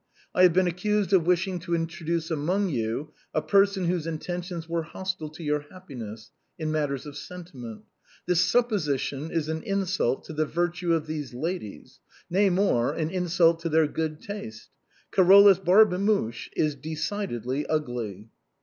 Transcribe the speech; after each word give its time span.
I 0.33 0.41
have 0.41 0.51
been 0.53 0.65
accused 0.65 1.13
of 1.13 1.27
wishing 1.27 1.59
to 1.59 1.75
introduce 1.75 2.31
among 2.31 2.69
you 2.69 3.13
a 3.35 3.41
person 3.43 3.85
whose 3.85 4.07
intentions 4.07 4.67
were 4.67 4.81
hostile 4.81 5.29
to 5.29 5.43
your 5.43 5.59
happiness— 5.71 6.31
in 6.57 6.71
matters 6.71 7.05
of 7.05 7.15
sentiment. 7.15 7.83
This 8.25 8.43
supposition 8.43 9.29
is 9.29 9.47
an 9.47 9.61
insult 9.61 10.23
to 10.23 10.33
the 10.33 10.47
virtue 10.47 10.93
of 10.95 11.05
these 11.05 11.35
ladies— 11.35 11.99
nay 12.31 12.49
more, 12.49 12.91
an 12.95 13.11
insult 13.11 13.59
to 13.59 13.69
their 13.69 13.85
good 13.85 14.21
taste. 14.23 14.69
Carolus 15.11 15.59
Barbemuche 15.59 16.49
is 16.55 16.73
decidedly 16.73 17.67
ugly." 17.67 18.31